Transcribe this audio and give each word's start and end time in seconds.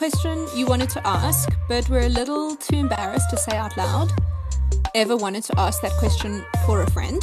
question 0.00 0.48
you 0.56 0.64
wanted 0.64 0.88
to 0.88 1.06
ask, 1.06 1.46
but 1.68 1.86
were 1.90 2.00
a 2.00 2.08
little 2.08 2.56
too 2.56 2.76
embarrassed 2.76 3.28
to 3.28 3.36
say 3.36 3.54
out 3.54 3.76
loud? 3.76 4.10
Ever 4.94 5.14
wanted 5.14 5.44
to 5.44 5.60
ask 5.60 5.82
that 5.82 5.92
question 5.98 6.42
for 6.64 6.80
a 6.80 6.90
friend? 6.90 7.22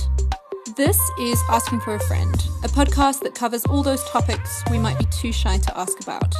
This 0.76 1.00
is 1.20 1.42
Asking 1.50 1.80
for 1.80 1.96
a 1.96 2.00
Friend, 2.02 2.36
a 2.64 2.68
podcast 2.68 3.22
that 3.22 3.34
covers 3.34 3.66
all 3.66 3.82
those 3.82 4.04
topics 4.12 4.64
we 4.70 4.78
might 4.78 5.00
be 5.00 5.06
too 5.06 5.32
shy 5.32 5.58
to 5.58 5.76
ask 5.76 6.00
about. 6.02 6.32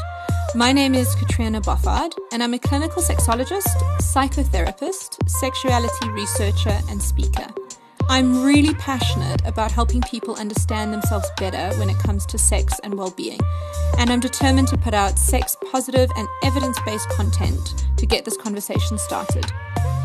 My 0.54 0.72
name 0.72 0.94
is 0.94 1.16
Katrina 1.16 1.60
Boffard, 1.60 2.14
and 2.32 2.44
I'm 2.44 2.54
a 2.54 2.60
clinical 2.60 3.02
sexologist, 3.02 3.76
psychotherapist, 4.00 5.28
sexuality 5.28 6.10
researcher, 6.10 6.78
and 6.88 7.02
speaker. 7.02 7.48
I'm 8.10 8.42
really 8.44 8.74
passionate 8.76 9.46
about 9.46 9.70
helping 9.70 10.02
people 10.02 10.36
understand 10.36 10.94
themselves 10.94 11.30
better 11.38 11.78
when 11.78 11.90
it 11.90 11.98
comes 12.00 12.26
to 12.28 12.38
sex 12.38 12.80
and 12.84 12.94
well 12.94 13.12
being, 13.12 13.40
and 13.98 14.10
I'm 14.10 14.22
determined 14.22 14.70
to 14.70 14.78
put 14.78 14.94
out 14.94 15.20
sex 15.20 15.58
positive 15.72 16.10
and 16.16 16.26
evidence 16.42 16.80
based 16.86 17.10
content 17.10 17.86
to 17.98 18.06
get 18.06 18.24
this 18.24 18.38
conversation 18.38 18.98
started. 18.98 19.46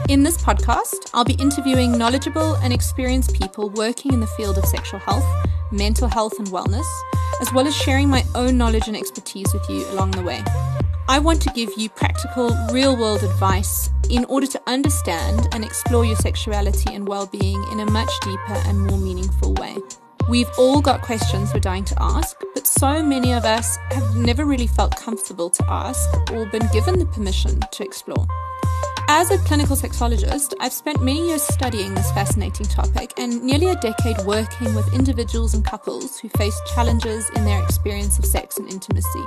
In 0.08 0.24
this 0.24 0.36
podcast, 0.36 1.10
I'll 1.14 1.24
be 1.24 1.34
interviewing 1.34 1.96
knowledgeable 1.96 2.54
and 2.56 2.72
experienced 2.72 3.34
people 3.34 3.70
working 3.70 4.12
in 4.12 4.18
the 4.18 4.26
field 4.26 4.58
of 4.58 4.64
sexual 4.64 4.98
health, 4.98 5.24
mental 5.70 6.08
health, 6.08 6.36
and 6.40 6.48
wellness, 6.48 6.86
as 7.40 7.52
well 7.52 7.68
as 7.68 7.76
sharing 7.76 8.08
my 8.08 8.24
own 8.34 8.58
knowledge 8.58 8.88
and 8.88 8.96
expertise 8.96 9.54
with 9.54 9.68
you 9.70 9.86
along 9.90 10.10
the 10.10 10.22
way. 10.22 10.42
I 11.08 11.20
want 11.20 11.40
to 11.42 11.50
give 11.50 11.70
you 11.76 11.88
practical, 11.88 12.50
real 12.72 12.96
world 12.96 13.22
advice 13.22 13.91
in 14.10 14.24
order 14.26 14.46
to 14.46 14.60
understand 14.66 15.48
and 15.52 15.64
explore 15.64 16.04
your 16.04 16.16
sexuality 16.16 16.94
and 16.94 17.06
well 17.06 17.26
being 17.26 17.62
in 17.72 17.80
a 17.80 17.90
much 17.90 18.10
deeper 18.22 18.60
and 18.66 18.86
more 18.86 18.98
meaningful 18.98 19.54
way. 19.54 19.76
We've 20.28 20.50
all 20.56 20.80
got 20.80 21.02
questions 21.02 21.52
we're 21.52 21.60
dying 21.60 21.84
to 21.86 21.96
ask, 22.00 22.40
but 22.54 22.66
so 22.66 23.02
many 23.02 23.32
of 23.32 23.44
us 23.44 23.76
have 23.90 24.16
never 24.16 24.44
really 24.44 24.68
felt 24.68 24.96
comfortable 24.96 25.50
to 25.50 25.64
ask 25.68 26.08
or 26.30 26.46
been 26.46 26.68
given 26.72 26.98
the 26.98 27.06
permission 27.06 27.60
to 27.72 27.84
explore. 27.84 28.26
As 29.08 29.30
a 29.30 29.38
clinical 29.38 29.76
sexologist, 29.76 30.54
I've 30.60 30.72
spent 30.72 31.02
many 31.02 31.26
years 31.28 31.42
studying 31.42 31.94
this 31.94 32.10
fascinating 32.12 32.66
topic 32.66 33.12
and 33.18 33.42
nearly 33.42 33.68
a 33.68 33.76
decade 33.76 34.16
working 34.24 34.74
with 34.74 34.94
individuals 34.94 35.54
and 35.54 35.64
couples 35.64 36.18
who 36.18 36.28
face 36.30 36.58
challenges 36.74 37.28
in 37.30 37.44
their 37.44 37.62
experience 37.62 38.18
of 38.18 38.24
sex 38.24 38.58
and 38.58 38.70
intimacy. 38.70 39.24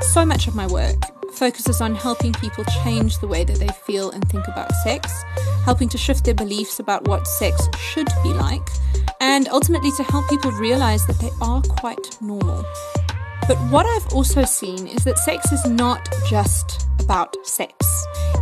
So 0.00 0.26
much 0.26 0.48
of 0.48 0.54
my 0.54 0.66
work 0.66 1.17
focuses 1.38 1.80
on 1.80 1.94
helping 1.94 2.32
people 2.32 2.64
change 2.82 3.18
the 3.18 3.28
way 3.28 3.44
that 3.44 3.58
they 3.58 3.68
feel 3.68 4.10
and 4.10 4.28
think 4.28 4.46
about 4.48 4.72
sex, 4.82 5.22
helping 5.64 5.88
to 5.88 5.96
shift 5.96 6.24
their 6.24 6.34
beliefs 6.34 6.80
about 6.80 7.06
what 7.06 7.26
sex 7.26 7.68
should 7.78 8.08
be 8.24 8.30
like, 8.30 8.68
and 9.20 9.48
ultimately 9.48 9.92
to 9.92 10.02
help 10.02 10.28
people 10.28 10.50
realize 10.52 11.06
that 11.06 11.18
they 11.20 11.30
are 11.40 11.62
quite 11.62 12.20
normal. 12.20 12.64
But 13.46 13.56
what 13.70 13.86
I've 13.86 14.12
also 14.12 14.42
seen 14.42 14.88
is 14.88 15.04
that 15.04 15.16
sex 15.18 15.52
is 15.52 15.64
not 15.64 16.08
just 16.28 16.86
about 17.00 17.34
sex, 17.46 17.72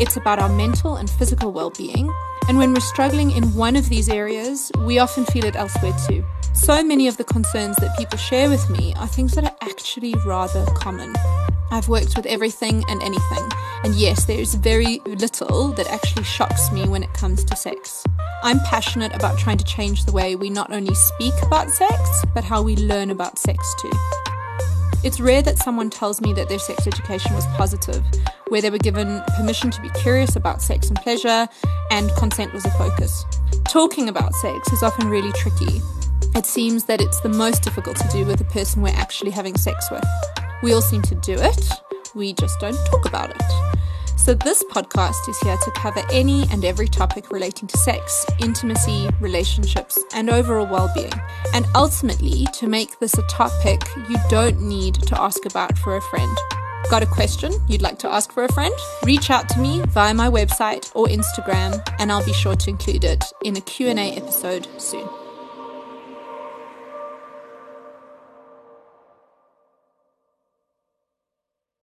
it's 0.00 0.16
about 0.16 0.38
our 0.38 0.48
mental 0.48 0.96
and 0.96 1.08
physical 1.08 1.52
well 1.52 1.70
being. 1.70 2.10
And 2.48 2.58
when 2.58 2.72
we're 2.72 2.80
struggling 2.80 3.32
in 3.32 3.54
one 3.54 3.76
of 3.76 3.88
these 3.88 4.08
areas, 4.08 4.72
we 4.86 4.98
often 4.98 5.24
feel 5.26 5.44
it 5.44 5.56
elsewhere 5.56 5.94
too. 6.08 6.24
So 6.54 6.82
many 6.82 7.08
of 7.08 7.18
the 7.18 7.24
concerns 7.24 7.76
that 7.76 7.96
people 7.98 8.16
share 8.16 8.48
with 8.48 8.70
me 8.70 8.94
are 8.96 9.06
things 9.06 9.32
that 9.34 9.44
are 9.44 9.56
actually 9.60 10.14
rather 10.24 10.64
common. 10.76 11.14
I've 11.70 11.88
worked 11.88 12.16
with 12.16 12.26
everything 12.26 12.84
and 12.88 13.02
anything, 13.02 13.48
and 13.82 13.94
yes, 13.94 14.24
there 14.24 14.38
is 14.38 14.54
very 14.54 15.00
little 15.04 15.68
that 15.72 15.88
actually 15.88 16.22
shocks 16.22 16.70
me 16.70 16.88
when 16.88 17.02
it 17.02 17.12
comes 17.12 17.44
to 17.44 17.56
sex. 17.56 18.04
I'm 18.42 18.60
passionate 18.60 19.14
about 19.14 19.38
trying 19.38 19.58
to 19.58 19.64
change 19.64 20.04
the 20.04 20.12
way 20.12 20.36
we 20.36 20.48
not 20.48 20.72
only 20.72 20.94
speak 20.94 21.34
about 21.42 21.70
sex, 21.70 22.24
but 22.34 22.44
how 22.44 22.62
we 22.62 22.76
learn 22.76 23.10
about 23.10 23.38
sex 23.38 23.74
too. 23.80 23.90
It's 25.02 25.18
rare 25.20 25.42
that 25.42 25.58
someone 25.58 25.90
tells 25.90 26.20
me 26.20 26.32
that 26.34 26.48
their 26.48 26.58
sex 26.60 26.86
education 26.86 27.34
was 27.34 27.46
positive, 27.56 28.04
where 28.48 28.62
they 28.62 28.70
were 28.70 28.78
given 28.78 29.22
permission 29.36 29.70
to 29.72 29.80
be 29.80 29.90
curious 29.90 30.36
about 30.36 30.62
sex 30.62 30.88
and 30.88 30.96
pleasure, 30.98 31.48
and 31.90 32.10
consent 32.12 32.52
was 32.52 32.64
a 32.64 32.70
focus. 32.72 33.24
Talking 33.64 34.08
about 34.08 34.34
sex 34.34 34.72
is 34.72 34.84
often 34.84 35.08
really 35.08 35.32
tricky. 35.32 35.80
It 36.36 36.46
seems 36.46 36.84
that 36.84 37.00
it's 37.00 37.20
the 37.20 37.28
most 37.28 37.62
difficult 37.62 37.96
to 37.96 38.08
do 38.08 38.24
with 38.24 38.38
the 38.38 38.44
person 38.44 38.82
we're 38.82 38.94
actually 38.94 39.32
having 39.32 39.56
sex 39.56 39.90
with. 39.90 40.04
We 40.62 40.72
all 40.72 40.82
seem 40.82 41.02
to 41.02 41.14
do 41.16 41.34
it, 41.34 41.70
we 42.14 42.32
just 42.32 42.58
don't 42.60 42.78
talk 42.86 43.06
about 43.06 43.30
it. 43.30 43.42
So, 44.16 44.34
this 44.34 44.64
podcast 44.64 45.28
is 45.28 45.38
here 45.38 45.56
to 45.56 45.70
cover 45.72 46.02
any 46.10 46.48
and 46.50 46.64
every 46.64 46.88
topic 46.88 47.30
relating 47.30 47.68
to 47.68 47.78
sex, 47.78 48.26
intimacy, 48.40 49.08
relationships, 49.20 50.02
and 50.14 50.28
overall 50.28 50.66
well 50.66 50.90
being. 50.94 51.12
And 51.54 51.64
ultimately, 51.76 52.46
to 52.54 52.66
make 52.66 52.98
this 52.98 53.14
a 53.18 53.22
topic 53.28 53.82
you 54.08 54.16
don't 54.28 54.60
need 54.60 54.94
to 54.94 55.20
ask 55.20 55.46
about 55.46 55.78
for 55.78 55.96
a 55.96 56.00
friend. 56.00 56.36
Got 56.90 57.02
a 57.02 57.06
question 57.06 57.52
you'd 57.68 57.82
like 57.82 58.00
to 58.00 58.08
ask 58.08 58.32
for 58.32 58.44
a 58.44 58.52
friend? 58.52 58.74
Reach 59.04 59.30
out 59.30 59.48
to 59.50 59.60
me 59.60 59.82
via 59.90 60.14
my 60.14 60.28
website 60.28 60.90
or 60.94 61.06
Instagram, 61.06 61.80
and 62.00 62.10
I'll 62.10 62.24
be 62.24 62.32
sure 62.32 62.56
to 62.56 62.70
include 62.70 63.04
it 63.04 63.24
in 63.44 63.56
a 63.56 63.60
Q&A 63.60 64.16
episode 64.16 64.66
soon. 64.78 65.08